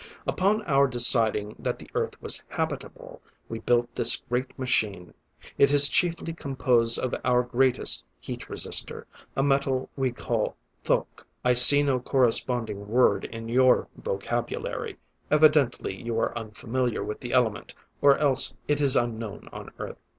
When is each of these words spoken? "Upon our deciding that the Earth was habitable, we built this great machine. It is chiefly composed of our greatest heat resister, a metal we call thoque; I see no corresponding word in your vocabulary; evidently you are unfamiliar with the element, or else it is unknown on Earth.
"Upon 0.25 0.63
our 0.63 0.87
deciding 0.87 1.55
that 1.59 1.77
the 1.77 1.87
Earth 1.93 2.19
was 2.19 2.41
habitable, 2.47 3.21
we 3.47 3.59
built 3.59 3.87
this 3.93 4.15
great 4.15 4.57
machine. 4.57 5.13
It 5.59 5.69
is 5.69 5.87
chiefly 5.89 6.33
composed 6.33 6.97
of 6.97 7.13
our 7.23 7.43
greatest 7.43 8.03
heat 8.19 8.49
resister, 8.49 9.05
a 9.35 9.43
metal 9.43 9.91
we 9.95 10.11
call 10.11 10.55
thoque; 10.83 11.27
I 11.45 11.53
see 11.53 11.83
no 11.83 11.99
corresponding 11.99 12.87
word 12.87 13.25
in 13.25 13.47
your 13.47 13.89
vocabulary; 13.95 14.97
evidently 15.29 16.01
you 16.01 16.19
are 16.19 16.35
unfamiliar 16.35 17.03
with 17.03 17.19
the 17.19 17.33
element, 17.33 17.75
or 18.01 18.17
else 18.17 18.55
it 18.67 18.81
is 18.81 18.95
unknown 18.95 19.49
on 19.53 19.69
Earth. 19.77 19.99